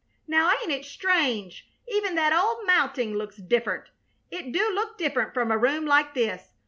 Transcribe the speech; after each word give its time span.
"Now, 0.25 0.49
ain't 0.51 0.71
it 0.71 0.83
strange! 0.83 1.69
Even 1.87 2.15
that 2.15 2.33
old 2.33 2.65
mounting 2.65 3.13
looks 3.13 3.37
diffrunt 3.37 3.91
it 4.31 4.51
do 4.51 4.71
look 4.73 4.97
diffrunt 4.97 5.35
from 5.35 5.51
a 5.51 5.59
room 5.59 5.85
like 5.85 6.15
this. 6.15 6.55